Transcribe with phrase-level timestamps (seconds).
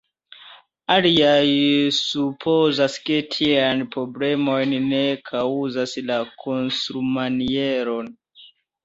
[0.93, 1.49] Aliaj
[1.97, 7.95] supozas, ke tiajn problemojn ne kaŭzas la konstrumaniero.